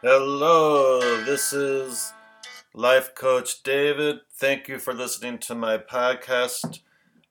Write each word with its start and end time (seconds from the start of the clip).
Hello, 0.00 1.00
this 1.24 1.52
is 1.52 2.12
Life 2.72 3.16
Coach 3.16 3.64
David. 3.64 4.18
Thank 4.32 4.68
you 4.68 4.78
for 4.78 4.94
listening 4.94 5.38
to 5.38 5.56
my 5.56 5.76
podcast. 5.76 6.78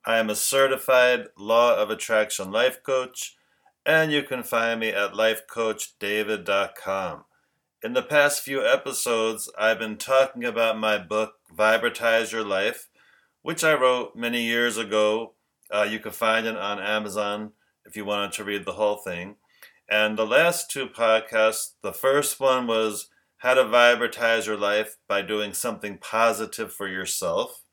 I 0.06 0.18
am 0.18 0.30
a 0.30 0.36
certified 0.36 1.28
Law 1.38 1.78
of 1.78 1.90
Attraction 1.90 2.52
life 2.52 2.84
coach, 2.84 3.38
and 3.86 4.12
you 4.12 4.22
can 4.22 4.44
find 4.44 4.82
me 4.82 4.90
at 4.90 5.14
lifecoachdavid.com. 5.14 7.24
In 7.82 7.94
the 7.94 8.04
past 8.04 8.42
few 8.42 8.68
episodes, 8.68 9.50
I've 9.58 9.80
been 9.80 9.96
talking 9.96 10.44
about 10.44 10.78
my 10.78 10.98
book, 10.98 11.36
Vibratize 11.58 12.34
Your 12.34 12.44
Life, 12.44 12.90
which 13.44 13.64
I 13.64 13.76
wrote 13.76 14.18
many 14.18 14.42
years 14.42 14.78
ago. 14.78 15.36
Uh, 15.74 15.88
you 15.90 16.00
can 16.00 16.12
find 16.12 16.46
it 16.46 16.58
on 16.58 16.82
Amazon 16.82 17.54
if 17.86 17.96
you 17.96 18.04
wanted 18.04 18.34
to 18.34 18.44
read 18.44 18.66
the 18.66 18.74
whole 18.74 18.98
thing. 18.98 19.38
And 19.90 20.18
the 20.18 20.28
last 20.28 20.70
two 20.70 20.88
podcasts, 20.88 21.74
the 21.82 21.94
first 21.94 22.40
one 22.40 22.68
was 22.68 23.10
how 23.38 23.54
to 23.54 23.64
vibratize 23.64 24.46
your 24.46 24.58
life 24.58 24.98
by 25.08 25.22
doing 25.22 25.54
something 25.54 25.98
positive 25.98 26.74
for 26.74 26.88
yourself. 26.88 27.64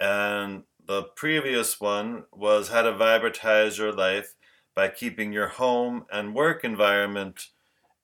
And 0.00 0.64
the 0.86 1.02
previous 1.02 1.80
one 1.80 2.24
was 2.32 2.68
how 2.68 2.82
to 2.82 2.92
vibratize 2.92 3.78
your 3.78 3.92
life 3.92 4.34
by 4.74 4.88
keeping 4.88 5.32
your 5.32 5.48
home 5.48 6.06
and 6.12 6.34
work 6.34 6.64
environment 6.64 7.48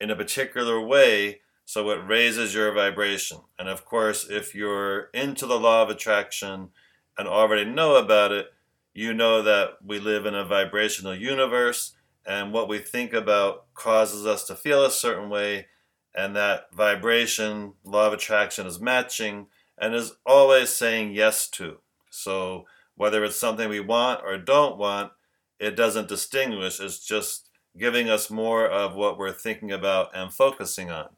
in 0.00 0.10
a 0.10 0.16
particular 0.16 0.80
way 0.80 1.40
so 1.64 1.90
it 1.90 2.06
raises 2.06 2.54
your 2.54 2.72
vibration. 2.72 3.38
And 3.58 3.68
of 3.68 3.84
course, 3.84 4.28
if 4.28 4.54
you're 4.54 5.10
into 5.14 5.46
the 5.46 5.58
law 5.58 5.82
of 5.82 5.90
attraction 5.90 6.70
and 7.16 7.28
already 7.28 7.64
know 7.64 7.96
about 7.96 8.32
it, 8.32 8.46
you 8.94 9.14
know 9.14 9.42
that 9.42 9.78
we 9.84 9.98
live 9.98 10.26
in 10.26 10.34
a 10.34 10.44
vibrational 10.44 11.14
universe 11.14 11.94
and 12.26 12.52
what 12.52 12.68
we 12.68 12.78
think 12.78 13.12
about 13.12 13.72
causes 13.74 14.26
us 14.26 14.44
to 14.44 14.54
feel 14.54 14.84
a 14.84 14.90
certain 14.90 15.28
way 15.28 15.66
and 16.14 16.36
that 16.36 16.72
vibration 16.74 17.74
law 17.84 18.06
of 18.06 18.12
attraction 18.12 18.66
is 18.66 18.80
matching 18.80 19.46
and 19.78 19.94
is 19.94 20.12
always 20.26 20.70
saying 20.70 21.12
yes 21.12 21.48
to. 21.48 21.78
So 22.10 22.66
whether 22.94 23.24
it's 23.24 23.40
something 23.40 23.68
we 23.68 23.80
want 23.80 24.20
or 24.24 24.36
don't 24.38 24.78
want 24.78 25.12
it 25.58 25.76
doesn't 25.76 26.08
distinguish. 26.08 26.80
It's 26.80 27.04
just 27.04 27.48
giving 27.78 28.10
us 28.10 28.30
more 28.30 28.66
of 28.66 28.94
what 28.94 29.16
we're 29.16 29.32
thinking 29.32 29.70
about 29.70 30.10
and 30.14 30.32
focusing 30.32 30.90
on. 30.90 31.10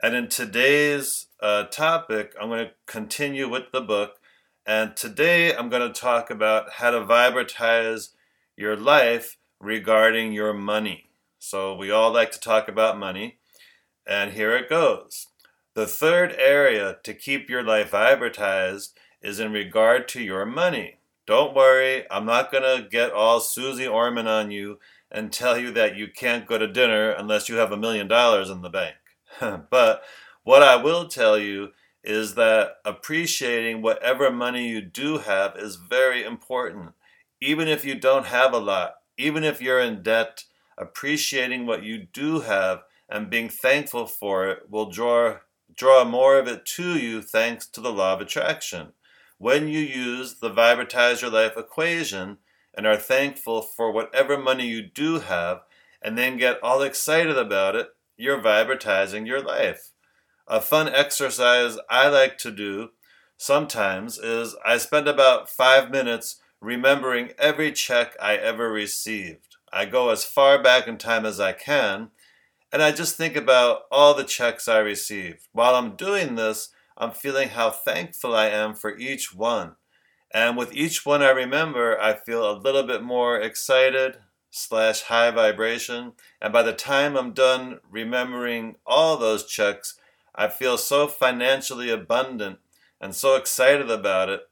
And 0.00 0.14
in 0.14 0.28
today's 0.28 1.26
uh, 1.44 1.64
topic 1.64 2.34
i'm 2.40 2.48
going 2.48 2.64
to 2.64 2.72
continue 2.86 3.46
with 3.46 3.64
the 3.70 3.80
book 3.82 4.14
and 4.64 4.96
today 4.96 5.54
i'm 5.54 5.68
going 5.68 5.86
to 5.86 6.00
talk 6.00 6.30
about 6.30 6.70
how 6.70 6.90
to 6.90 7.00
vibratize 7.00 8.14
your 8.56 8.76
life 8.76 9.36
regarding 9.64 10.32
your 10.32 10.52
money. 10.52 11.08
So, 11.38 11.74
we 11.74 11.90
all 11.90 12.12
like 12.12 12.30
to 12.32 12.40
talk 12.40 12.68
about 12.68 12.98
money, 12.98 13.38
and 14.06 14.32
here 14.32 14.56
it 14.56 14.68
goes. 14.68 15.28
The 15.74 15.86
third 15.86 16.32
area 16.38 16.98
to 17.02 17.14
keep 17.14 17.50
your 17.50 17.62
life 17.62 17.90
vibratized 17.90 18.92
is 19.20 19.40
in 19.40 19.52
regard 19.52 20.06
to 20.08 20.22
your 20.22 20.46
money. 20.46 20.98
Don't 21.26 21.54
worry, 21.54 22.04
I'm 22.10 22.26
not 22.26 22.52
going 22.52 22.62
to 22.62 22.88
get 22.88 23.10
all 23.10 23.40
Suze 23.40 23.86
Orman 23.86 24.26
on 24.26 24.50
you 24.50 24.78
and 25.10 25.32
tell 25.32 25.56
you 25.56 25.70
that 25.72 25.96
you 25.96 26.08
can't 26.08 26.46
go 26.46 26.58
to 26.58 26.68
dinner 26.68 27.10
unless 27.10 27.48
you 27.48 27.56
have 27.56 27.72
a 27.72 27.76
million 27.76 28.06
dollars 28.06 28.50
in 28.50 28.62
the 28.62 28.68
bank. 28.68 28.96
but 29.70 30.02
what 30.42 30.62
I 30.62 30.76
will 30.76 31.08
tell 31.08 31.38
you 31.38 31.70
is 32.02 32.34
that 32.34 32.76
appreciating 32.84 33.80
whatever 33.80 34.30
money 34.30 34.68
you 34.68 34.82
do 34.82 35.18
have 35.18 35.56
is 35.56 35.76
very 35.76 36.22
important. 36.22 36.92
Even 37.40 37.66
if 37.66 37.84
you 37.84 37.94
don't 37.94 38.26
have 38.26 38.52
a 38.52 38.58
lot, 38.58 38.96
even 39.16 39.44
if 39.44 39.60
you're 39.60 39.80
in 39.80 40.02
debt, 40.02 40.44
appreciating 40.76 41.66
what 41.66 41.82
you 41.82 41.98
do 41.98 42.40
have 42.40 42.82
and 43.08 43.30
being 43.30 43.48
thankful 43.48 44.06
for 44.06 44.48
it 44.48 44.70
will 44.70 44.90
draw 44.90 45.38
draw 45.76 46.04
more 46.04 46.38
of 46.38 46.46
it 46.46 46.64
to 46.64 46.96
you 46.96 47.20
thanks 47.20 47.66
to 47.66 47.80
the 47.80 47.92
law 47.92 48.14
of 48.14 48.20
attraction. 48.20 48.92
When 49.38 49.68
you 49.68 49.80
use 49.80 50.38
the 50.38 50.50
vibratize 50.50 51.20
your 51.20 51.30
life 51.30 51.56
equation 51.56 52.38
and 52.72 52.86
are 52.86 52.96
thankful 52.96 53.62
for 53.62 53.90
whatever 53.90 54.38
money 54.38 54.66
you 54.66 54.82
do 54.82 55.18
have 55.20 55.62
and 56.00 56.16
then 56.16 56.36
get 56.36 56.62
all 56.62 56.82
excited 56.82 57.36
about 57.36 57.74
it, 57.74 57.88
you're 58.16 58.40
vibratizing 58.40 59.26
your 59.26 59.42
life. 59.42 59.90
A 60.46 60.60
fun 60.60 60.88
exercise 60.88 61.78
I 61.90 62.08
like 62.08 62.38
to 62.38 62.50
do 62.50 62.90
sometimes 63.36 64.18
is 64.18 64.54
I 64.64 64.76
spend 64.76 65.08
about 65.08 65.50
5 65.50 65.90
minutes 65.90 66.40
remembering 66.64 67.30
every 67.38 67.70
check 67.70 68.16
I 68.20 68.36
ever 68.36 68.70
received. 68.70 69.56
I 69.72 69.84
go 69.84 70.10
as 70.10 70.24
far 70.24 70.62
back 70.62 70.88
in 70.88 70.96
time 70.96 71.26
as 71.26 71.38
I 71.38 71.52
can, 71.52 72.10
and 72.72 72.82
I 72.82 72.90
just 72.90 73.16
think 73.16 73.36
about 73.36 73.82
all 73.90 74.14
the 74.14 74.24
checks 74.24 74.66
I 74.66 74.78
received. 74.78 75.46
While 75.52 75.74
I'm 75.74 75.94
doing 75.94 76.34
this, 76.34 76.70
I'm 76.96 77.10
feeling 77.10 77.50
how 77.50 77.70
thankful 77.70 78.34
I 78.34 78.46
am 78.46 78.74
for 78.74 78.96
each 78.96 79.34
one. 79.34 79.76
And 80.32 80.56
with 80.56 80.74
each 80.74 81.04
one 81.04 81.22
I 81.22 81.30
remember, 81.30 82.00
I 82.00 82.14
feel 82.14 82.50
a 82.50 82.58
little 82.58 82.82
bit 82.82 83.02
more 83.02 83.40
excited 83.40 84.18
slash 84.50 85.02
high 85.02 85.30
vibration. 85.30 86.12
And 86.40 86.52
by 86.52 86.62
the 86.62 86.72
time 86.72 87.16
I'm 87.16 87.32
done 87.32 87.80
remembering 87.90 88.76
all 88.86 89.16
those 89.16 89.46
checks, 89.46 89.98
I 90.34 90.48
feel 90.48 90.78
so 90.78 91.06
financially 91.06 91.90
abundant 91.90 92.58
and 93.00 93.14
so 93.14 93.36
excited 93.36 93.90
about 93.90 94.28
it 94.28 94.48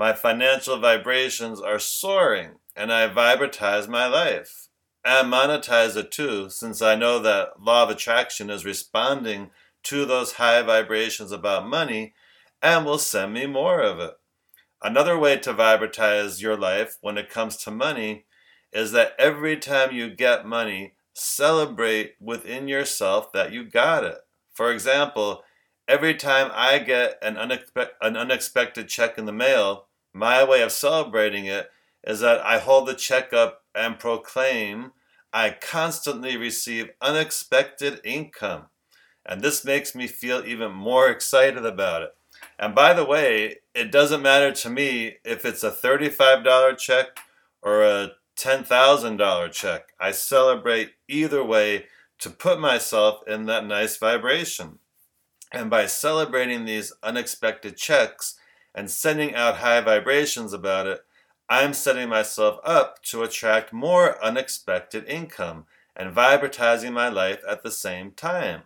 my 0.00 0.14
financial 0.14 0.78
vibrations 0.78 1.60
are 1.60 1.78
soaring 1.78 2.52
and 2.74 2.90
I 2.90 3.06
vibratize 3.06 3.86
my 3.86 4.06
life. 4.06 4.68
And 5.04 5.30
monetize 5.30 5.94
it 5.94 6.10
too, 6.10 6.48
since 6.48 6.80
I 6.80 6.94
know 6.94 7.18
that 7.18 7.60
law 7.60 7.82
of 7.82 7.90
attraction 7.90 8.48
is 8.48 8.64
responding 8.64 9.50
to 9.82 10.06
those 10.06 10.32
high 10.32 10.62
vibrations 10.62 11.32
about 11.32 11.68
money 11.68 12.14
and 12.62 12.86
will 12.86 12.96
send 12.96 13.34
me 13.34 13.44
more 13.44 13.82
of 13.82 13.98
it. 13.98 14.14
Another 14.82 15.18
way 15.18 15.36
to 15.36 15.52
vibratize 15.52 16.40
your 16.40 16.56
life 16.56 16.96
when 17.02 17.18
it 17.18 17.28
comes 17.28 17.58
to 17.58 17.70
money 17.70 18.24
is 18.72 18.92
that 18.92 19.12
every 19.18 19.58
time 19.58 19.92
you 19.92 20.08
get 20.08 20.46
money, 20.46 20.94
celebrate 21.12 22.14
within 22.18 22.68
yourself 22.68 23.32
that 23.34 23.52
you 23.52 23.64
got 23.64 24.04
it. 24.04 24.20
For 24.54 24.72
example, 24.72 25.42
every 25.86 26.14
time 26.14 26.50
I 26.54 26.78
get 26.78 27.18
an, 27.20 27.34
unexpe- 27.34 27.90
an 28.00 28.16
unexpected 28.16 28.88
check 28.88 29.18
in 29.18 29.26
the 29.26 29.32
mail, 29.32 29.88
my 30.12 30.44
way 30.44 30.62
of 30.62 30.72
celebrating 30.72 31.46
it 31.46 31.70
is 32.04 32.20
that 32.20 32.40
I 32.40 32.58
hold 32.58 32.88
the 32.88 32.94
check 32.94 33.32
up 33.32 33.62
and 33.74 33.98
proclaim 33.98 34.92
I 35.32 35.50
constantly 35.50 36.36
receive 36.36 36.90
unexpected 37.00 38.00
income. 38.04 38.66
And 39.24 39.42
this 39.42 39.64
makes 39.64 39.94
me 39.94 40.06
feel 40.06 40.44
even 40.44 40.72
more 40.72 41.08
excited 41.08 41.64
about 41.64 42.02
it. 42.02 42.14
And 42.58 42.74
by 42.74 42.94
the 42.94 43.04
way, 43.04 43.58
it 43.74 43.92
doesn't 43.92 44.22
matter 44.22 44.52
to 44.52 44.70
me 44.70 45.16
if 45.24 45.44
it's 45.44 45.62
a 45.62 45.70
$35 45.70 46.78
check 46.78 47.18
or 47.62 47.84
a 47.84 48.12
$10,000 48.36 49.52
check. 49.52 49.92
I 50.00 50.10
celebrate 50.12 50.92
either 51.08 51.44
way 51.44 51.86
to 52.18 52.30
put 52.30 52.58
myself 52.58 53.20
in 53.26 53.46
that 53.46 53.66
nice 53.66 53.96
vibration. 53.96 54.78
And 55.52 55.70
by 55.70 55.86
celebrating 55.86 56.64
these 56.64 56.92
unexpected 57.02 57.76
checks, 57.76 58.36
and 58.74 58.90
sending 58.90 59.34
out 59.34 59.56
high 59.56 59.80
vibrations 59.80 60.52
about 60.52 60.86
it, 60.86 61.00
I'm 61.48 61.74
setting 61.74 62.08
myself 62.08 62.60
up 62.64 63.02
to 63.04 63.22
attract 63.22 63.72
more 63.72 64.22
unexpected 64.24 65.04
income 65.06 65.66
and 65.96 66.14
vibratizing 66.14 66.92
my 66.92 67.08
life 67.08 67.40
at 67.48 67.62
the 67.62 67.70
same 67.70 68.12
time. 68.12 68.62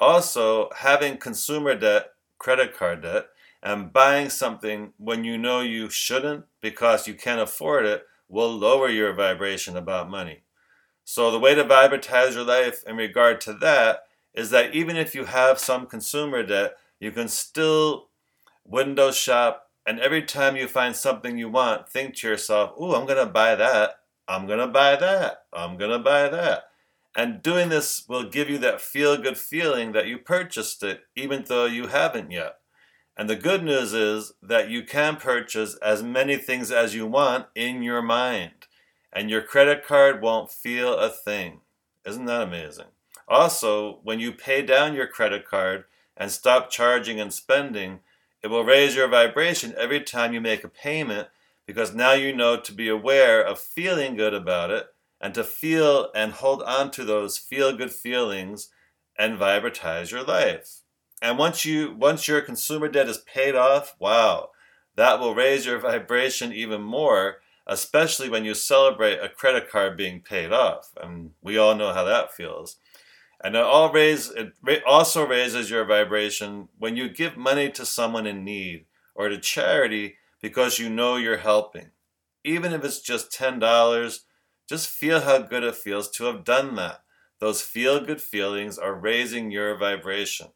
Also, 0.00 0.70
having 0.76 1.18
consumer 1.18 1.74
debt, 1.74 2.10
credit 2.38 2.74
card 2.74 3.02
debt, 3.02 3.26
and 3.62 3.92
buying 3.92 4.30
something 4.30 4.92
when 4.98 5.24
you 5.24 5.36
know 5.36 5.60
you 5.60 5.90
shouldn't 5.90 6.44
because 6.60 7.06
you 7.06 7.14
can't 7.14 7.40
afford 7.40 7.84
it 7.84 8.06
will 8.28 8.50
lower 8.50 8.88
your 8.88 9.12
vibration 9.12 9.76
about 9.76 10.10
money. 10.10 10.42
So, 11.04 11.30
the 11.30 11.38
way 11.38 11.54
to 11.54 11.64
vibratize 11.64 12.34
your 12.34 12.44
life 12.44 12.82
in 12.86 12.96
regard 12.96 13.40
to 13.42 13.52
that 13.54 14.04
is 14.34 14.50
that 14.50 14.74
even 14.74 14.96
if 14.96 15.14
you 15.14 15.24
have 15.24 15.58
some 15.58 15.86
consumer 15.86 16.42
debt, 16.42 16.76
you 17.00 17.10
can 17.10 17.28
still 17.28 18.08
window 18.68 19.10
shop, 19.10 19.70
and 19.86 20.00
every 20.00 20.22
time 20.22 20.56
you 20.56 20.66
find 20.66 20.96
something 20.96 21.38
you 21.38 21.48
want, 21.48 21.88
think 21.88 22.16
to 22.16 22.28
yourself, 22.28 22.72
Ooh, 22.80 22.94
I'm 22.94 23.06
going 23.06 23.24
to 23.24 23.32
buy 23.32 23.54
that. 23.54 24.00
I'm 24.28 24.46
going 24.46 24.58
to 24.58 24.66
buy 24.66 24.96
that. 24.96 25.44
I'm 25.52 25.76
going 25.76 25.92
to 25.92 25.98
buy 25.98 26.28
that. 26.28 26.64
And 27.16 27.42
doing 27.42 27.70
this 27.70 28.04
will 28.08 28.28
give 28.28 28.50
you 28.50 28.58
that 28.58 28.80
feel 28.80 29.16
good 29.16 29.38
feeling 29.38 29.92
that 29.92 30.06
you 30.06 30.18
purchased 30.18 30.82
it, 30.82 31.04
even 31.14 31.44
though 31.46 31.64
you 31.64 31.86
haven't 31.86 32.30
yet. 32.30 32.56
And 33.16 33.30
the 33.30 33.36
good 33.36 33.64
news 33.64 33.94
is 33.94 34.32
that 34.42 34.68
you 34.68 34.82
can 34.82 35.16
purchase 35.16 35.76
as 35.76 36.02
many 36.02 36.36
things 36.36 36.70
as 36.70 36.94
you 36.94 37.06
want 37.06 37.46
in 37.54 37.82
your 37.82 38.02
mind, 38.02 38.66
and 39.10 39.30
your 39.30 39.40
credit 39.40 39.86
card 39.86 40.20
won't 40.20 40.52
feel 40.52 40.94
a 40.94 41.08
thing. 41.08 41.60
Isn't 42.04 42.26
that 42.26 42.42
amazing? 42.42 42.88
Also, 43.26 44.00
when 44.02 44.20
you 44.20 44.32
pay 44.32 44.60
down 44.60 44.94
your 44.94 45.06
credit 45.06 45.48
card 45.48 45.84
and 46.16 46.30
stop 46.30 46.70
charging 46.70 47.18
and 47.18 47.32
spending, 47.32 48.00
it 48.42 48.48
will 48.48 48.64
raise 48.64 48.94
your 48.94 49.08
vibration 49.08 49.74
every 49.76 50.00
time 50.00 50.32
you 50.32 50.40
make 50.40 50.64
a 50.64 50.68
payment 50.68 51.28
because 51.66 51.94
now 51.94 52.12
you 52.12 52.34
know 52.34 52.58
to 52.58 52.72
be 52.72 52.88
aware 52.88 53.42
of 53.42 53.58
feeling 53.58 54.16
good 54.16 54.34
about 54.34 54.70
it 54.70 54.86
and 55.20 55.34
to 55.34 55.42
feel 55.42 56.10
and 56.14 56.32
hold 56.32 56.62
on 56.62 56.90
to 56.92 57.04
those 57.04 57.38
feel 57.38 57.76
good 57.76 57.92
feelings 57.92 58.68
and 59.18 59.38
vibratize 59.38 60.10
your 60.10 60.22
life. 60.22 60.80
And 61.22 61.38
once 61.38 61.64
you 61.64 61.94
once 61.94 62.28
your 62.28 62.40
consumer 62.40 62.88
debt 62.88 63.08
is 63.08 63.18
paid 63.18 63.54
off, 63.54 63.96
wow, 63.98 64.50
that 64.96 65.18
will 65.18 65.34
raise 65.34 65.66
your 65.66 65.78
vibration 65.78 66.52
even 66.52 66.82
more, 66.82 67.38
especially 67.66 68.28
when 68.28 68.44
you 68.44 68.54
celebrate 68.54 69.18
a 69.18 69.28
credit 69.28 69.70
card 69.70 69.96
being 69.96 70.20
paid 70.20 70.52
off. 70.52 70.90
And 71.00 71.30
we 71.42 71.56
all 71.56 71.74
know 71.74 71.92
how 71.92 72.04
that 72.04 72.34
feels. 72.34 72.76
And 73.42 73.54
it, 73.54 73.62
all 73.62 73.92
raise, 73.92 74.30
it 74.30 74.82
also 74.86 75.26
raises 75.26 75.70
your 75.70 75.84
vibration 75.84 76.68
when 76.78 76.96
you 76.96 77.08
give 77.08 77.36
money 77.36 77.70
to 77.70 77.84
someone 77.84 78.26
in 78.26 78.44
need 78.44 78.86
or 79.14 79.28
to 79.28 79.38
charity 79.38 80.16
because 80.40 80.78
you 80.78 80.88
know 80.88 81.16
you're 81.16 81.38
helping. 81.38 81.90
Even 82.44 82.72
if 82.72 82.84
it's 82.84 83.00
just 83.00 83.32
$10, 83.32 84.20
just 84.68 84.88
feel 84.88 85.20
how 85.20 85.38
good 85.38 85.64
it 85.64 85.74
feels 85.74 86.10
to 86.12 86.24
have 86.24 86.44
done 86.44 86.74
that. 86.76 87.02
Those 87.38 87.62
feel 87.62 88.04
good 88.04 88.22
feelings 88.22 88.78
are 88.78 88.94
raising 88.94 89.50
your 89.50 89.76
vibration. 89.76 90.48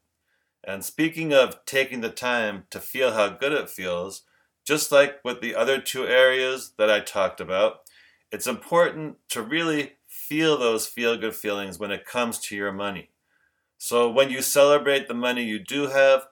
And 0.64 0.84
speaking 0.84 1.32
of 1.32 1.64
taking 1.64 2.00
the 2.00 2.10
time 2.10 2.64
to 2.70 2.80
feel 2.80 3.12
how 3.12 3.28
good 3.28 3.52
it 3.52 3.70
feels, 3.70 4.22
just 4.64 4.92
like 4.92 5.24
with 5.24 5.40
the 5.40 5.54
other 5.54 5.80
two 5.80 6.06
areas 6.06 6.72
that 6.78 6.90
I 6.90 7.00
talked 7.00 7.40
about, 7.40 7.80
it's 8.30 8.46
important 8.46 9.16
to 9.30 9.42
really 9.42 9.94
feel 10.10 10.58
those 10.58 10.88
feel 10.88 11.16
good 11.16 11.34
feelings 11.34 11.78
when 11.78 11.92
it 11.92 12.04
comes 12.04 12.38
to 12.40 12.56
your 12.56 12.72
money. 12.72 13.10
So 13.78 14.10
when 14.10 14.28
you 14.28 14.42
celebrate 14.42 15.06
the 15.06 15.14
money 15.14 15.44
you 15.44 15.60
do 15.60 15.86
have, 15.86 16.26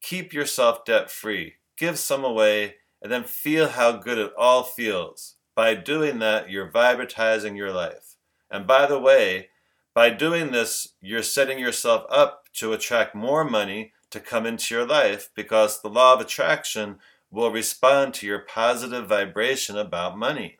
keep 0.00 0.32
yourself 0.32 0.84
debt 0.86 1.10
free, 1.10 1.54
give 1.76 1.98
some 1.98 2.24
away, 2.24 2.76
and 3.02 3.12
then 3.12 3.24
feel 3.24 3.68
how 3.68 3.92
good 3.92 4.18
it 4.18 4.32
all 4.36 4.62
feels. 4.62 5.36
By 5.54 5.74
doing 5.74 6.18
that, 6.20 6.50
you're 6.50 6.70
vibratizing 6.70 7.56
your 7.56 7.72
life. 7.72 8.16
And 8.50 8.66
by 8.66 8.86
the 8.86 8.98
way, 8.98 9.50
by 9.94 10.10
doing 10.10 10.50
this, 10.50 10.94
you're 11.02 11.22
setting 11.22 11.58
yourself 11.58 12.06
up 12.08 12.44
to 12.54 12.72
attract 12.72 13.14
more 13.14 13.44
money 13.44 13.92
to 14.10 14.18
come 14.18 14.46
into 14.46 14.74
your 14.74 14.86
life 14.86 15.28
because 15.34 15.80
the 15.80 15.90
law 15.90 16.14
of 16.14 16.20
attraction 16.20 16.98
will 17.30 17.52
respond 17.52 18.14
to 18.14 18.26
your 18.26 18.40
positive 18.40 19.08
vibration 19.08 19.76
about 19.76 20.16
money. 20.16 20.59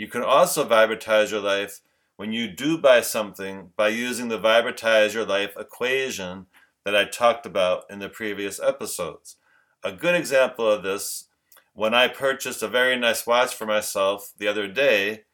You 0.00 0.08
can 0.08 0.22
also 0.22 0.66
vibratize 0.66 1.30
your 1.30 1.42
life 1.42 1.80
when 2.16 2.32
you 2.32 2.48
do 2.48 2.78
buy 2.78 3.02
something 3.02 3.72
by 3.76 3.88
using 3.88 4.28
the 4.28 4.38
vibratize 4.38 5.12
your 5.12 5.26
life 5.26 5.52
equation 5.58 6.46
that 6.86 6.96
I 6.96 7.04
talked 7.04 7.44
about 7.44 7.84
in 7.90 7.98
the 7.98 8.08
previous 8.08 8.58
episodes. 8.58 9.36
A 9.84 9.92
good 9.92 10.14
example 10.14 10.66
of 10.66 10.82
this 10.82 11.26
when 11.74 11.92
I 11.92 12.08
purchased 12.08 12.62
a 12.62 12.66
very 12.66 12.96
nice 12.96 13.26
watch 13.26 13.54
for 13.54 13.66
myself 13.66 14.32
the 14.38 14.48
other 14.48 14.66
day, 14.68 15.24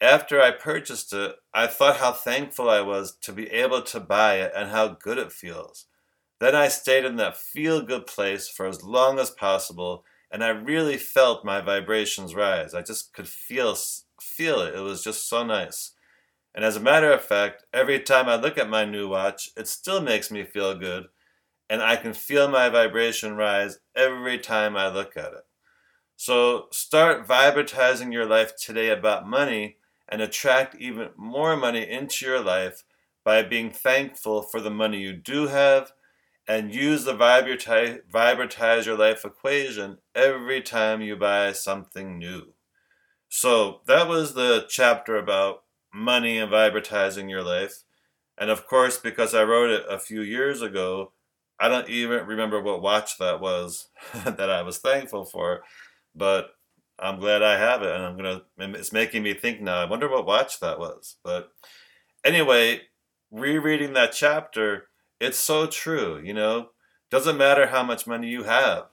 after 0.00 0.40
I 0.40 0.52
purchased 0.52 1.12
it, 1.12 1.36
I 1.52 1.66
thought 1.66 1.98
how 1.98 2.12
thankful 2.12 2.70
I 2.70 2.80
was 2.80 3.14
to 3.20 3.32
be 3.34 3.50
able 3.50 3.82
to 3.82 4.00
buy 4.00 4.36
it 4.36 4.52
and 4.56 4.70
how 4.70 4.88
good 4.88 5.18
it 5.18 5.32
feels. 5.32 5.84
Then 6.40 6.54
I 6.54 6.68
stayed 6.68 7.04
in 7.04 7.16
that 7.16 7.36
feel 7.36 7.82
good 7.82 8.06
place 8.06 8.48
for 8.48 8.64
as 8.64 8.82
long 8.82 9.18
as 9.18 9.28
possible, 9.28 10.02
and 10.30 10.42
I 10.42 10.48
really 10.48 10.96
felt 10.96 11.44
my 11.44 11.60
vibrations 11.60 12.34
rise. 12.34 12.72
I 12.72 12.80
just 12.80 13.12
could 13.12 13.28
feel 13.28 13.76
feel 14.24 14.60
it. 14.62 14.74
It 14.74 14.80
was 14.80 15.04
just 15.04 15.28
so 15.28 15.44
nice. 15.44 15.92
And 16.54 16.64
as 16.64 16.76
a 16.76 16.80
matter 16.80 17.12
of 17.12 17.22
fact, 17.22 17.64
every 17.72 18.00
time 18.00 18.28
I 18.28 18.36
look 18.36 18.58
at 18.58 18.68
my 18.70 18.84
new 18.84 19.08
watch, 19.08 19.50
it 19.56 19.68
still 19.68 20.00
makes 20.00 20.30
me 20.30 20.44
feel 20.44 20.74
good, 20.76 21.08
and 21.70 21.82
I 21.82 21.96
can 21.96 22.14
feel 22.14 22.48
my 22.48 22.68
vibration 22.70 23.36
rise 23.36 23.78
every 23.96 24.38
time 24.38 24.76
I 24.76 24.88
look 24.88 25.16
at 25.16 25.32
it. 25.34 25.44
So 26.16 26.66
start 26.72 27.26
vibratizing 27.26 28.12
your 28.12 28.26
life 28.26 28.56
today 28.56 28.90
about 28.90 29.28
money 29.28 29.76
and 30.08 30.20
attract 30.20 30.74
even 30.76 31.10
more 31.16 31.56
money 31.56 31.88
into 31.88 32.26
your 32.26 32.40
life 32.40 32.84
by 33.24 33.42
being 33.42 33.70
thankful 33.70 34.42
for 34.42 34.60
the 34.60 34.70
money 34.70 34.98
you 34.98 35.12
do 35.12 35.46
have 35.48 35.92
and 36.48 36.74
use 36.74 37.04
the 37.04 37.14
vibratize, 37.14 38.00
vibratize 38.10 38.86
your 38.86 38.98
life 38.98 39.24
equation 39.24 39.98
every 40.14 40.62
time 40.62 41.02
you 41.02 41.16
buy 41.16 41.52
something 41.52 42.18
new. 42.18 42.53
So 43.36 43.80
that 43.88 44.06
was 44.06 44.34
the 44.34 44.64
chapter 44.68 45.16
about 45.16 45.64
money 45.92 46.38
and 46.38 46.52
vibratizing 46.52 47.28
your 47.28 47.42
life. 47.42 47.82
And 48.38 48.48
of 48.48 48.64
course, 48.64 48.96
because 48.96 49.34
I 49.34 49.42
wrote 49.42 49.70
it 49.70 49.84
a 49.90 49.98
few 49.98 50.22
years 50.22 50.62
ago, 50.62 51.10
I 51.58 51.66
don't 51.66 51.88
even 51.88 52.28
remember 52.28 52.62
what 52.62 52.80
watch 52.80 53.18
that 53.18 53.40
was 53.40 53.88
that 54.24 54.50
I 54.50 54.62
was 54.62 54.78
thankful 54.78 55.24
for, 55.24 55.64
but 56.14 56.50
I'm 56.96 57.18
glad 57.18 57.42
I 57.42 57.58
have 57.58 57.82
it, 57.82 57.90
and 57.90 58.04
I'm 58.04 58.16
gonna. 58.16 58.42
It's 58.78 58.92
making 58.92 59.24
me 59.24 59.34
think 59.34 59.60
now. 59.60 59.78
I 59.80 59.84
wonder 59.84 60.08
what 60.08 60.26
watch 60.26 60.60
that 60.60 60.78
was. 60.78 61.16
But 61.24 61.48
anyway, 62.24 62.82
rereading 63.32 63.94
that 63.94 64.12
chapter, 64.12 64.86
it's 65.20 65.38
so 65.38 65.66
true. 65.66 66.20
You 66.22 66.34
know, 66.34 66.68
doesn't 67.10 67.36
matter 67.36 67.66
how 67.66 67.82
much 67.82 68.06
money 68.06 68.28
you 68.28 68.44
have, 68.44 68.84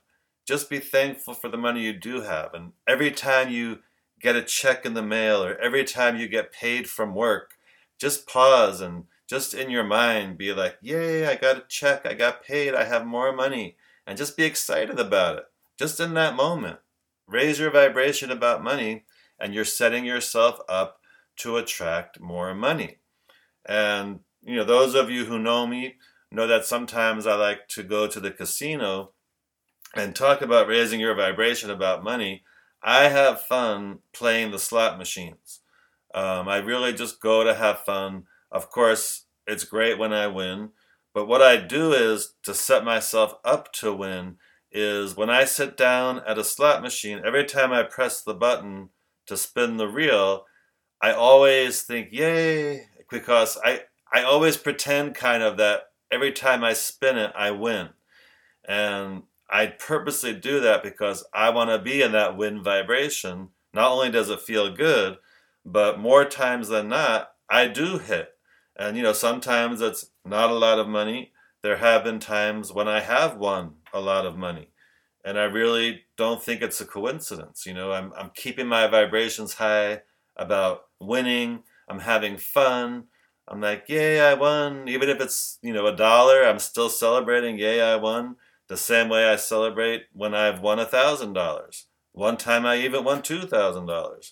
just 0.47 0.67
be 0.67 0.79
thankful 0.79 1.35
for 1.35 1.47
the 1.47 1.57
money 1.57 1.83
you 1.83 1.93
do 1.93 2.21
have, 2.21 2.55
and 2.55 2.71
every 2.87 3.11
time 3.11 3.51
you 3.51 3.79
get 4.21 4.35
a 4.35 4.43
check 4.43 4.85
in 4.85 4.93
the 4.93 5.01
mail 5.01 5.43
or 5.43 5.57
every 5.57 5.83
time 5.83 6.17
you 6.17 6.27
get 6.27 6.51
paid 6.51 6.89
from 6.89 7.15
work, 7.15 7.55
just 7.99 8.27
pause 8.27 8.81
and 8.81 9.05
just 9.27 9.53
in 9.53 9.69
your 9.69 9.83
mind 9.83 10.37
be 10.37 10.53
like, 10.53 10.77
"Yay! 10.81 11.25
I 11.25 11.35
got 11.35 11.57
a 11.57 11.65
check. 11.67 12.05
I 12.05 12.13
got 12.13 12.43
paid. 12.43 12.73
I 12.73 12.83
have 12.83 13.05
more 13.05 13.31
money," 13.31 13.77
and 14.05 14.17
just 14.17 14.37
be 14.37 14.43
excited 14.43 14.99
about 14.99 15.37
it. 15.37 15.45
Just 15.77 15.99
in 15.99 16.13
that 16.15 16.35
moment 16.35 16.79
raise 17.31 17.59
your 17.59 17.71
vibration 17.71 18.29
about 18.29 18.63
money, 18.63 19.05
and 19.39 19.53
you're 19.53 19.65
setting 19.65 20.05
yourself 20.05 20.59
up 20.67 20.99
to 21.37 21.57
attract 21.57 22.19
more 22.19 22.53
money. 22.53 22.97
And, 23.65 24.19
you 24.43 24.55
know, 24.55 24.63
those 24.65 24.93
of 24.95 25.09
you 25.09 25.25
who 25.25 25.39
know 25.39 25.65
me 25.65 25.95
know 26.29 26.45
that 26.45 26.65
sometimes 26.65 27.25
I 27.25 27.35
like 27.35 27.67
to 27.69 27.83
go 27.83 28.07
to 28.07 28.19
the 28.19 28.31
casino 28.31 29.13
and 29.95 30.15
talk 30.15 30.41
about 30.41 30.67
raising 30.67 30.99
your 30.99 31.15
vibration 31.15 31.69
about 31.69 32.03
money. 32.03 32.43
I 32.83 33.09
have 33.09 33.41
fun 33.41 33.99
playing 34.13 34.51
the 34.51 34.59
slot 34.59 34.97
machines. 34.97 35.61
Um, 36.13 36.47
I 36.47 36.57
really 36.57 36.93
just 36.93 37.21
go 37.21 37.43
to 37.43 37.53
have 37.53 37.79
fun. 37.79 38.23
Of 38.51 38.69
course, 38.69 39.25
it's 39.47 39.63
great 39.63 39.97
when 39.97 40.13
I 40.13 40.27
win, 40.27 40.69
but 41.13 41.27
what 41.27 41.41
I 41.41 41.57
do 41.57 41.93
is 41.93 42.33
to 42.43 42.53
set 42.53 42.83
myself 42.83 43.35
up 43.43 43.71
to 43.73 43.93
win 43.93 44.37
is 44.71 45.17
when 45.17 45.29
I 45.29 45.45
sit 45.45 45.75
down 45.75 46.21
at 46.25 46.37
a 46.37 46.43
slot 46.43 46.81
machine, 46.81 47.21
every 47.25 47.45
time 47.45 47.71
I 47.71 47.83
press 47.83 48.21
the 48.21 48.33
button 48.33 48.89
to 49.27 49.35
spin 49.35 49.77
the 49.77 49.87
reel, 49.87 50.45
I 51.01 51.11
always 51.11 51.81
think, 51.81 52.09
yay, 52.11 52.85
because 53.09 53.57
I, 53.63 53.81
I 54.13 54.23
always 54.23 54.57
pretend 54.57 55.15
kind 55.15 55.43
of 55.43 55.57
that 55.57 55.91
every 56.11 56.31
time 56.31 56.63
I 56.63 56.73
spin 56.73 57.17
it, 57.17 57.31
I 57.35 57.51
win. 57.51 57.89
And 58.67 59.23
I 59.51 59.67
purposely 59.67 60.33
do 60.33 60.61
that 60.61 60.81
because 60.81 61.25
I 61.33 61.49
want 61.49 61.69
to 61.71 61.79
be 61.79 62.01
in 62.01 62.13
that 62.13 62.37
win 62.37 62.63
vibration. 62.63 63.49
Not 63.73 63.91
only 63.91 64.09
does 64.09 64.29
it 64.29 64.39
feel 64.39 64.73
good, 64.73 65.17
but 65.65 65.99
more 65.99 66.25
times 66.25 66.69
than 66.69 66.87
not, 66.87 67.31
I 67.49 67.67
do 67.67 67.97
hit. 67.97 68.29
And, 68.77 68.95
you 68.95 69.03
know, 69.03 69.13
sometimes 69.13 69.81
it's 69.81 70.09
not 70.25 70.49
a 70.49 70.55
lot 70.55 70.79
of 70.79 70.87
money. 70.87 71.33
There 71.61 71.77
have 71.77 72.05
been 72.05 72.19
times 72.19 72.71
when 72.71 72.87
I 72.87 73.01
have 73.01 73.37
won 73.37 73.73
a 73.93 73.99
lot 73.99 74.25
of 74.25 74.37
money. 74.37 74.69
And 75.23 75.37
I 75.37 75.43
really 75.43 76.03
don't 76.17 76.41
think 76.41 76.61
it's 76.61 76.81
a 76.81 76.85
coincidence. 76.85 77.65
You 77.65 77.73
know, 77.73 77.91
I'm, 77.91 78.13
I'm 78.17 78.31
keeping 78.33 78.67
my 78.67 78.87
vibrations 78.87 79.55
high 79.55 80.01
about 80.35 80.85
winning. 80.99 81.63
I'm 81.87 81.99
having 81.99 82.37
fun. 82.37 83.03
I'm 83.47 83.59
like, 83.59 83.89
yay, 83.89 84.21
I 84.21 84.33
won. 84.33 84.87
Even 84.87 85.09
if 85.09 85.19
it's, 85.19 85.59
you 85.61 85.73
know, 85.73 85.85
a 85.87 85.95
dollar, 85.95 86.43
I'm 86.43 86.59
still 86.59 86.89
celebrating, 86.89 87.59
yay, 87.59 87.81
I 87.81 87.97
won. 87.97 88.37
The 88.71 88.77
same 88.77 89.09
way 89.09 89.27
I 89.27 89.35
celebrate 89.35 90.05
when 90.13 90.33
I've 90.33 90.61
won 90.61 90.79
a 90.79 90.85
thousand 90.85 91.33
dollars. 91.33 91.87
One 92.13 92.37
time 92.37 92.65
I 92.65 92.77
even 92.77 93.03
won 93.03 93.21
two 93.21 93.41
thousand 93.41 93.85
dollars. 93.85 94.31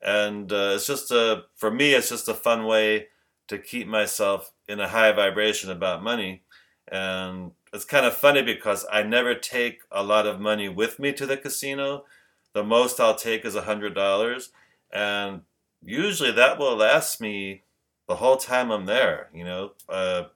And 0.00 0.52
uh, 0.52 0.74
it's 0.76 0.86
just 0.86 1.10
a, 1.10 1.46
for 1.56 1.68
me, 1.68 1.94
it's 1.94 2.10
just 2.10 2.28
a 2.28 2.34
fun 2.34 2.64
way 2.66 3.08
to 3.48 3.58
keep 3.58 3.88
myself 3.88 4.52
in 4.68 4.78
a 4.78 4.86
high 4.86 5.10
vibration 5.10 5.68
about 5.68 6.00
money. 6.00 6.44
And 6.86 7.50
it's 7.72 7.84
kind 7.84 8.06
of 8.06 8.14
funny 8.14 8.42
because 8.42 8.86
I 8.92 9.02
never 9.02 9.34
take 9.34 9.80
a 9.90 10.04
lot 10.04 10.28
of 10.28 10.38
money 10.38 10.68
with 10.68 11.00
me 11.00 11.12
to 11.14 11.26
the 11.26 11.36
casino. 11.36 12.04
The 12.52 12.62
most 12.62 13.00
I'll 13.00 13.16
take 13.16 13.44
is 13.44 13.56
a 13.56 13.62
hundred 13.62 13.96
dollars, 13.96 14.50
and 14.92 15.40
usually 15.84 16.30
that 16.30 16.56
will 16.56 16.76
last 16.76 17.20
me 17.20 17.64
the 18.06 18.14
whole 18.14 18.36
time 18.36 18.70
I'm 18.70 18.86
there. 18.86 19.28
You 19.34 19.42
know, 19.42 19.72
uh, 19.88 20.26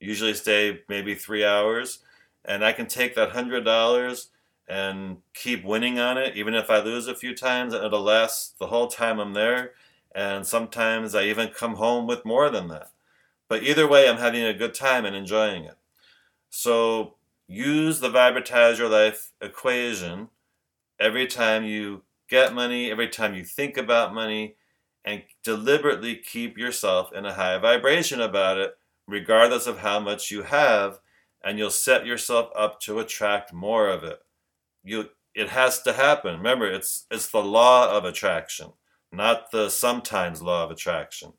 usually 0.00 0.34
stay 0.34 0.80
maybe 0.88 1.14
three 1.14 1.44
hours, 1.44 2.00
and 2.48 2.64
I 2.64 2.72
can 2.72 2.86
take 2.86 3.14
that 3.14 3.30
hundred 3.30 3.64
dollars 3.64 4.30
and 4.66 5.18
keep 5.34 5.64
winning 5.64 5.98
on 5.98 6.18
it, 6.18 6.36
even 6.36 6.54
if 6.54 6.68
I 6.70 6.80
lose 6.80 7.06
a 7.06 7.14
few 7.14 7.34
times, 7.34 7.72
and 7.72 7.84
it'll 7.84 8.02
last 8.02 8.58
the 8.58 8.66
whole 8.66 8.88
time 8.88 9.20
I'm 9.20 9.34
there. 9.34 9.72
And 10.14 10.46
sometimes 10.46 11.14
I 11.14 11.24
even 11.24 11.48
come 11.48 11.76
home 11.76 12.06
with 12.06 12.24
more 12.24 12.50
than 12.50 12.68
that. 12.68 12.90
But 13.48 13.62
either 13.62 13.86
way, 13.86 14.08
I'm 14.08 14.18
having 14.18 14.42
a 14.42 14.52
good 14.52 14.74
time 14.74 15.04
and 15.04 15.14
enjoying 15.14 15.64
it. 15.64 15.76
So 16.50 17.14
use 17.46 18.00
the 18.00 18.10
Vibratize 18.10 18.78
Your 18.78 18.88
Life 18.88 19.32
equation 19.40 20.28
every 20.98 21.26
time 21.26 21.64
you 21.64 22.02
get 22.28 22.54
money, 22.54 22.90
every 22.90 23.08
time 23.08 23.34
you 23.34 23.44
think 23.44 23.76
about 23.76 24.14
money, 24.14 24.56
and 25.04 25.22
deliberately 25.42 26.16
keep 26.16 26.58
yourself 26.58 27.12
in 27.12 27.24
a 27.24 27.34
high 27.34 27.56
vibration 27.58 28.20
about 28.20 28.58
it 28.58 28.76
regardless 29.06 29.66
of 29.66 29.78
how 29.78 29.98
much 29.98 30.30
you 30.30 30.42
have, 30.42 31.00
and 31.42 31.58
you'll 31.58 31.70
set 31.70 32.06
yourself 32.06 32.50
up 32.56 32.80
to 32.80 32.98
attract 32.98 33.52
more 33.52 33.88
of 33.88 34.04
it. 34.04 34.20
You 34.84 35.10
it 35.34 35.50
has 35.50 35.82
to 35.82 35.92
happen. 35.92 36.36
Remember, 36.36 36.66
it's 36.66 37.06
it's 37.10 37.30
the 37.30 37.42
law 37.42 37.96
of 37.96 38.04
attraction, 38.04 38.72
not 39.12 39.50
the 39.50 39.68
sometimes 39.68 40.42
law 40.42 40.64
of 40.64 40.70
attraction. 40.70 41.32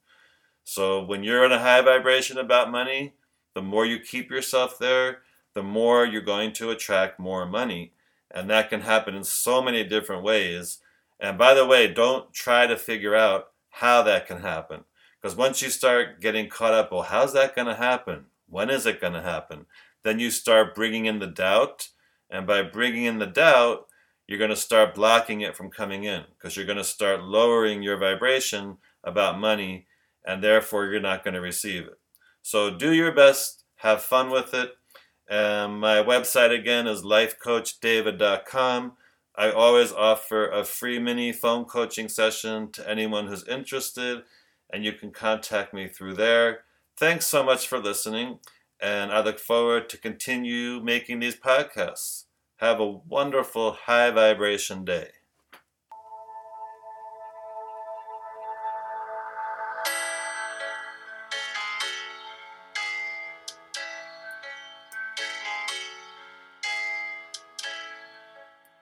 So 0.64 1.04
when 1.04 1.24
you're 1.24 1.46
in 1.46 1.52
a 1.52 1.60
high 1.60 1.82
vibration 1.82 2.38
about 2.38 2.72
money, 2.72 3.16
the 3.56 3.62
more 3.62 3.86
you 3.86 4.00
keep 4.00 4.30
yourself 4.30 4.78
there, 4.78 5.24
the 5.54 5.64
more 5.64 6.06
you're 6.06 6.22
going 6.22 6.54
to 6.54 6.70
attract 6.70 7.20
more 7.20 7.46
money. 7.46 7.94
And 8.32 8.50
that 8.50 8.70
can 8.70 8.82
happen 8.82 9.16
in 9.16 9.24
so 9.24 9.62
many 9.62 9.84
different 9.84 10.24
ways. 10.24 10.80
And 11.20 11.38
by 11.38 11.54
the 11.54 11.66
way, 11.66 11.92
don't 11.92 12.32
try 12.32 12.68
to 12.68 12.78
figure 12.78 13.16
out 13.16 13.48
how 13.70 14.04
that 14.04 14.28
can 14.28 14.42
happen. 14.42 14.84
Because 15.20 15.36
once 15.36 15.62
you 15.62 15.70
start 15.70 16.22
getting 16.22 16.48
caught 16.48 16.74
up, 16.74 16.92
well, 16.92 17.02
how's 17.02 17.34
that 17.34 17.56
going 17.56 17.68
to 17.68 17.76
happen? 17.76 18.26
When 18.48 18.70
is 18.70 18.86
it 18.86 19.02
going 19.02 19.14
to 19.14 19.22
happen? 19.22 19.66
Then 20.04 20.20
you 20.20 20.32
start 20.32 20.76
bringing 20.76 21.06
in 21.06 21.20
the 21.20 21.28
doubt. 21.28 21.90
And 22.30 22.46
by 22.46 22.62
bringing 22.62 23.06
in 23.06 23.20
the 23.20 23.26
doubt, 23.26 23.88
you're 24.28 24.38
going 24.38 24.52
to 24.52 24.56
start 24.56 24.94
blocking 24.94 25.42
it 25.42 25.58
from 25.58 25.72
coming 25.72 26.04
in 26.04 26.24
because 26.38 26.56
you're 26.56 26.66
going 26.66 26.78
to 26.78 26.84
start 26.84 27.24
lowering 27.24 27.82
your 27.82 27.98
vibration 27.98 28.78
about 29.04 29.40
money 29.40 29.88
and 30.26 30.44
therefore 30.44 30.86
you're 30.86 31.00
not 31.00 31.24
going 31.24 31.34
to 31.34 31.42
receive 31.42 31.86
it. 31.86 32.00
So 32.44 32.70
do 32.70 32.94
your 32.94 33.12
best, 33.12 33.64
have 33.78 34.04
fun 34.04 34.30
with 34.30 34.54
it. 34.54 34.74
Um, 35.30 35.80
my 35.80 35.98
website 35.98 36.58
again 36.58 36.88
is 36.88 37.04
lifecoachdavid.com. 37.04 38.94
I 39.36 39.52
always 39.52 39.92
offer 39.92 40.50
a 40.50 40.64
free 40.64 41.00
mini 41.00 41.32
phone 41.32 41.66
coaching 41.66 42.10
session 42.10 42.72
to 42.74 42.90
anyone 42.90 43.28
who's 43.28 43.48
interested, 43.48 44.24
and 44.72 44.84
you 44.84 44.94
can 44.94 45.12
contact 45.12 45.74
me 45.74 45.88
through 45.88 46.16
there. 46.16 46.66
Thanks 46.98 47.26
so 47.26 47.44
much 47.44 47.68
for 47.68 47.80
listening, 47.80 48.40
and 48.82 49.12
I 49.12 49.22
look 49.22 49.40
forward 49.40 49.90
to 49.90 49.98
continue 49.98 50.80
making 50.80 51.20
these 51.20 51.36
podcasts. 51.36 52.26
Have 52.58 52.80
a 52.80 52.88
wonderful 52.88 53.72
high 53.72 54.12
vibration 54.12 54.86
day. 54.86 55.10